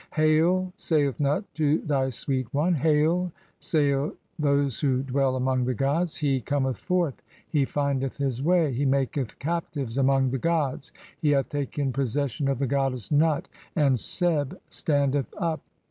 [0.15, 2.73] 'Hail', saith Nut to thy Sweet 'One.
[2.73, 3.93] 'Hail', say
[4.39, 8.83] those who dwell among the gods, (21) 'He 'cometh forth, he findeth [his] way, he
[8.83, 10.91] maketh captives among 'the gods,
[11.21, 15.61] he hath taken possession of the goddess Nut, and Seb 'standeth up.'